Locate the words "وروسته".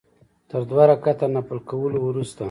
2.03-2.39